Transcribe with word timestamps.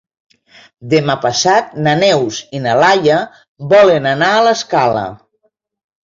Demà 0.91 1.15
passat 1.25 1.75
na 1.87 1.91
Neus 1.99 2.39
i 2.59 2.61
na 2.63 2.73
Laia 2.83 3.17
volen 3.73 4.07
anar 4.13 4.31
a 4.39 4.41
l'Escala. 4.47 5.05